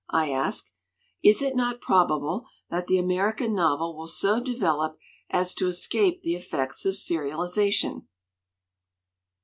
I 0.09 0.31
asked. 0.31 0.71
"Is 1.23 1.43
it 1.43 1.55
not 1.55 1.79
probable 1.79 2.47
that 2.71 2.87
the 2.87 2.97
American 2.97 3.53
novel 3.53 3.95
will 3.95 4.07
so 4.07 4.39
develop 4.39 4.97
as 5.29 5.53
to 5.53 5.67
escape 5.67 6.23
the 6.23 6.33
effects 6.33 6.85
of 6.87 6.95
serialization?" 6.95 8.07